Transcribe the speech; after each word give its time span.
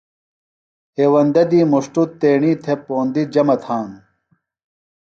ہیوندہ 0.95 1.43
دی 1.49 1.61
مُݜٹوۡ 1.71 2.09
تیݨی 2.19 2.51
تھےۡ 2.63 2.79
پوندی 2.85 3.23
جمہ 3.33 3.55
تھانوۡ۔ 3.63 4.03